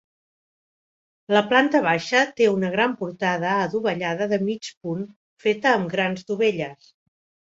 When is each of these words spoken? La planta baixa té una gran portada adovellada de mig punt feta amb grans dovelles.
La 1.35 1.41
planta 1.51 1.81
baixa 1.87 2.21
té 2.39 2.47
una 2.53 2.71
gran 2.77 2.95
portada 3.03 3.51
adovellada 3.67 4.27
de 4.31 4.41
mig 4.47 4.69
punt 4.87 5.05
feta 5.47 5.77
amb 5.81 5.93
grans 5.95 6.25
dovelles. 6.33 6.89